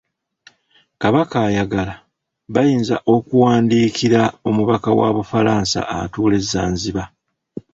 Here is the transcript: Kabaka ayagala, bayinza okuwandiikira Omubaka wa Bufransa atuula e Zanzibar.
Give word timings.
Kabaka 1.01 1.37
ayagala, 1.49 1.95
bayinza 2.53 2.95
okuwandiikira 3.15 4.21
Omubaka 4.49 4.89
wa 4.99 5.09
Bufransa 5.15 5.79
atuula 5.99 6.35
e 6.41 6.43
Zanzibar. 6.51 7.07